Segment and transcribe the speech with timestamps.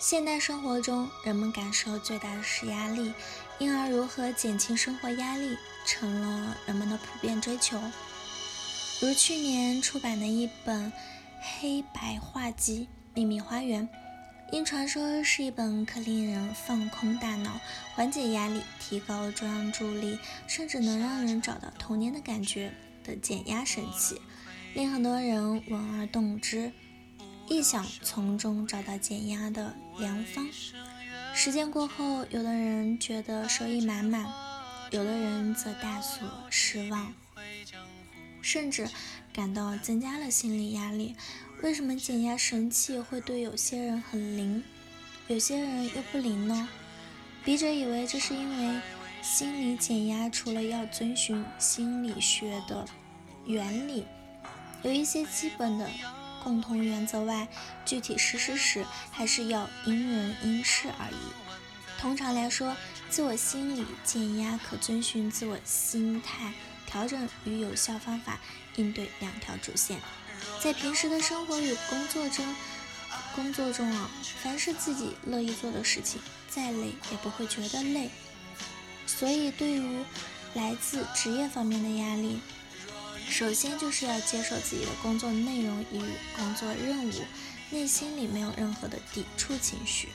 [0.00, 3.12] 现代生活中，人们感受最大的是压力，
[3.58, 7.78] 因而如何减轻生活压力成了人们的普遍追求。
[9.02, 10.90] 如去年出版的一本
[11.38, 13.86] 黑白画集《秘密花园》，
[14.50, 17.60] 因传说是一本可令人放空大脑、
[17.94, 22.72] 缓解压力、提高专注力，甚至能让人找到童年的感觉
[23.04, 24.18] 的减压神器，
[24.72, 26.72] 令很多人闻而动之，
[27.50, 30.48] 亦想从中找到减压的良方。
[31.34, 34.24] 实践过后，有的人觉得收益满满，
[34.92, 37.12] 有的人则大所失望。
[38.40, 38.88] 甚至
[39.32, 41.16] 感到增加了心理压力。
[41.62, 44.62] 为什么减压神器会对有些人很灵，
[45.26, 46.68] 有些人又不灵呢？
[47.44, 48.80] 笔者以为这是因为
[49.22, 52.86] 心理减压除了要遵循心理学的
[53.44, 54.06] 原理，
[54.84, 55.90] 有一些基本的
[56.42, 57.48] 共同原则外，
[57.84, 62.00] 具体实施时还是要因人因事而异。
[62.00, 62.76] 通常来说，
[63.08, 66.52] 自我心理减压可遵循自我心态。
[66.86, 68.40] 调整与有效方法
[68.74, 70.00] 应对两条主线，
[70.60, 72.44] 在平时的生活与工作中，
[73.32, 74.10] 工作中啊，
[74.42, 78.10] 凡是自己乐意做的事情，再累也不会觉得累。
[79.06, 80.04] 所以，对于
[80.54, 82.40] 来自职业方面的压力，
[83.30, 86.02] 首先就是要接受自己的工作内容与
[86.36, 87.12] 工作任务，
[87.70, 90.08] 内心里没有任何的抵触情绪，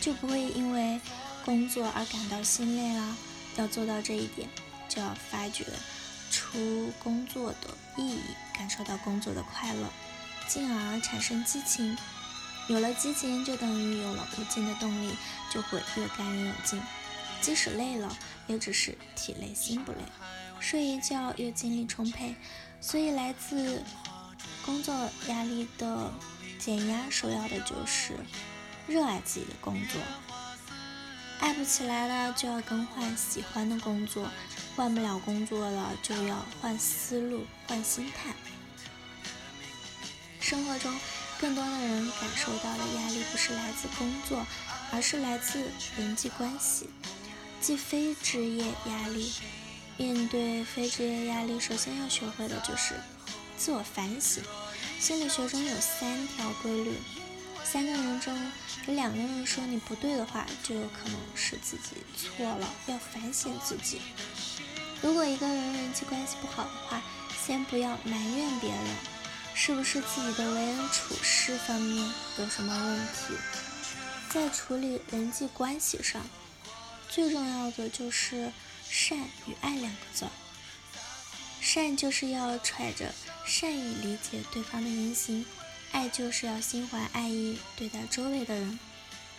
[0.00, 1.00] 就不会因为
[1.44, 3.16] 工作而感到心累啦。
[3.56, 4.48] 要做到这一点，
[4.88, 5.64] 就要发掘。
[6.30, 8.20] 出工作的意义，
[8.54, 9.90] 感受到工作的快乐，
[10.48, 11.96] 进而产生激情。
[12.68, 15.14] 有了激情，就等于有了无尽的动力，
[15.52, 16.80] 就会越干越有劲。
[17.42, 19.98] 即使累了，也只是体累心不累，
[20.62, 22.34] 睡一觉又精力充沛。
[22.80, 23.82] 所以，来自
[24.64, 24.94] 工作
[25.28, 26.12] 压力的
[26.58, 28.14] 减压，首要的就是
[28.86, 30.00] 热爱自己的工作。
[31.40, 34.30] 爱不起来了，就要更换喜欢的工作。
[34.76, 38.32] 换不了工作了，就要换思路、换心态。
[40.40, 40.92] 生活中，
[41.40, 44.46] 更多的人感受到的压力不是来自工作，
[44.92, 46.88] 而是来自人际关系，
[47.60, 49.32] 即非职业压力。
[50.02, 52.96] 面对非职业压力，首先要学会的就是
[53.56, 54.42] 自我反省。
[54.98, 56.96] 心理学中有三条规律：
[57.62, 58.36] 三个人中
[58.88, 64.00] 有两个人说你不对的话，就有可能是自己错了，要反省自己。
[65.00, 67.00] 如果一个人人际关系不好的话，
[67.46, 68.80] 先不要埋怨别人，
[69.54, 73.40] 是不是自己的为人处事方面有什么问题？
[74.30, 76.20] 在处理人际关系上，
[77.08, 78.50] 最重要的就是
[78.94, 80.26] 善与爱两个字。
[81.62, 83.14] 善就是要揣着
[83.46, 85.46] 善意理解对方的言行，
[85.92, 88.78] 爱就是要心怀爱意对待周围的人。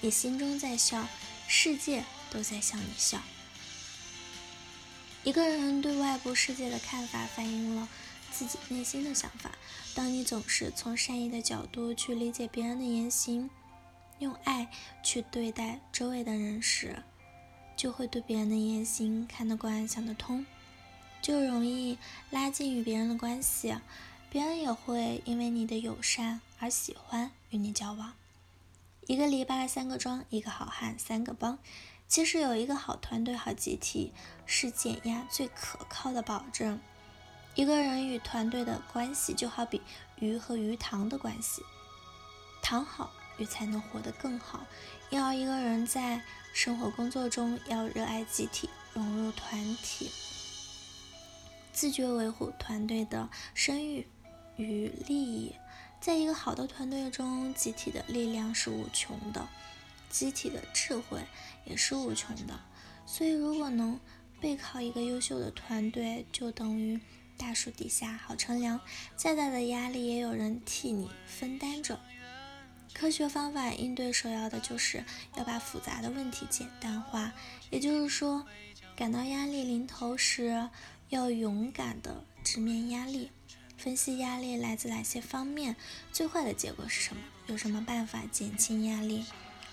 [0.00, 1.06] 你心中在笑，
[1.46, 3.22] 世界都在向你笑。
[5.22, 7.88] 一个人对外部世界的看法，反映了
[8.32, 9.52] 自己内心的想法。
[9.94, 13.48] 当你总是从善意的角度去理解别人的言行，
[14.18, 14.68] 用爱
[15.04, 17.04] 去对待周围的人时，
[17.76, 20.46] 就会对别人的言行看得惯、想得通，
[21.20, 21.98] 就容易
[22.30, 23.76] 拉近与别人的关系。
[24.30, 28.14] 别人也会因为你的友善而喜欢与你交往。
[29.06, 31.58] 一个篱笆三个桩，一个好汉三个帮。
[32.08, 34.12] 其实有一个好团队、好集体
[34.46, 36.80] 是减压最可靠的保证。
[37.54, 39.80] 一个人与团队的关系就好比
[40.18, 41.62] 鱼和鱼塘的关系，
[42.62, 44.66] 塘好，鱼才能活得更好。
[45.10, 50.10] 因而，一个人在生活工作中要热爱集体，融入团体，
[51.72, 54.06] 自觉维护团队的声誉
[54.56, 55.54] 与利益。
[56.00, 59.48] 在一个好的团队中，集体的力量是无穷的。
[60.08, 61.20] 集体的智慧
[61.64, 62.58] 也是无穷的，
[63.06, 63.98] 所以如果能
[64.40, 66.98] 背靠一个优秀的团队，就等于
[67.36, 68.80] 大树底下好乘凉，
[69.16, 71.98] 再大的压力也有人替你分担着。
[72.98, 75.04] 科学方法应对首要的就是
[75.36, 77.30] 要把复杂的问题简单化，
[77.68, 78.46] 也就是说，
[78.96, 80.70] 感到压力临头时，
[81.10, 83.30] 要勇敢的直面压力，
[83.76, 85.76] 分析压力来自哪些方面，
[86.10, 89.26] 最坏的结果是什么，有什么办法减轻压力。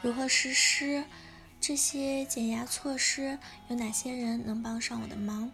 [0.00, 1.04] 如何实施
[1.60, 3.38] 这些减压措施？
[3.68, 5.52] 有哪些人能帮上我的忙？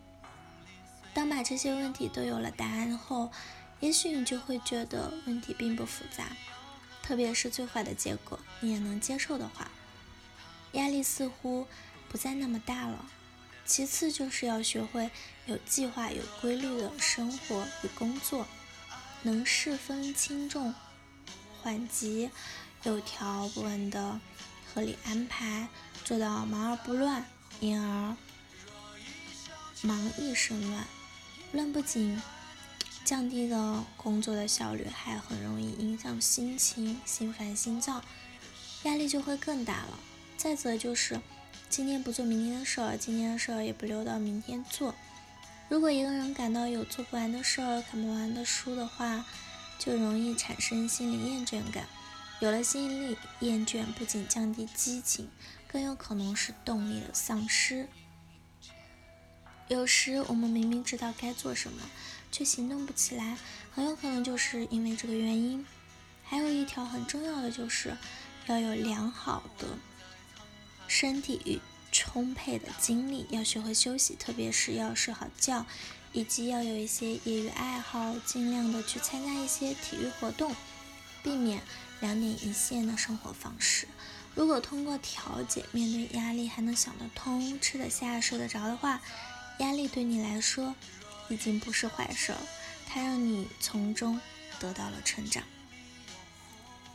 [1.12, 3.33] 当把这些问题都有了答案后，
[3.81, 6.29] 也许你就会觉得问题并不复杂，
[7.06, 9.70] 特别是最坏的结果你也能接受的话，
[10.73, 11.69] 压力似乎
[12.08, 13.06] 不再那么大了。
[13.64, 15.11] 其次就是要学会
[15.47, 18.47] 有计划、有规律的生活与工作，
[19.23, 20.75] 能事分轻重
[21.62, 22.31] 缓急。
[22.82, 24.20] 有条不紊的
[24.73, 25.69] 合理安排，
[26.05, 27.25] 做到忙而不乱，
[27.59, 28.17] 因而
[29.82, 30.85] 忙亦生乱。
[31.52, 32.20] 乱不仅
[33.06, 38.03] 降低了工作的效率，还很容易影响心情，心烦心躁，
[38.82, 40.00] 压力就会更大了。
[40.37, 41.20] 再则就是
[41.69, 44.93] 今天不做明天的事儿，今天的事儿也不留到明天做。
[45.69, 49.25] 如果一个人感到有做不完的事儿、看不完的书的话，
[49.79, 51.87] 就容易产生心理厌倦感。
[52.41, 55.31] 有了心理厌倦，不仅降低激情，
[55.69, 57.88] 更有可能是动力的丧失。
[59.69, 61.82] 有时我们明明知道该做什么，
[62.31, 63.37] 却行动不起来，
[63.75, 65.64] 很有可能就是因为这个原因。
[66.25, 67.96] 还有一条很重要的就是，
[68.46, 69.67] 要有良好的
[70.88, 71.61] 身体与
[71.93, 75.64] 充沛的精力，要学会休息，特别是要睡好觉，
[76.12, 80.55] 以及要有一些业余爱好，尽量的去参加一些体育活动，
[81.23, 81.62] 避免
[82.00, 83.87] 两点一线的生活方式。
[84.34, 89.00] 如果通过调节，面对压力还能想得通、吃得下、睡得着的话。
[89.58, 90.75] 压力对你来说
[91.28, 92.40] 已经不是坏事了，
[92.88, 94.20] 它让你从中
[94.58, 95.43] 得到了成长。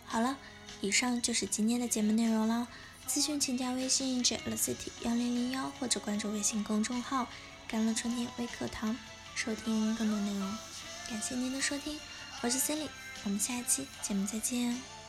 [0.06, 0.38] 好了，
[0.82, 2.68] 以上就是今天的节目内容了。
[3.08, 7.28] 咨询请加微信 j l c t 幺零零幺，或者关注微信公众号
[7.68, 8.98] “甘露春天微课堂”，
[9.36, 10.58] 收听更多内容。
[11.10, 12.00] 感谢您的收听，
[12.42, 12.88] 我是 Cindy，
[13.26, 15.01] 我们下一期节目再见。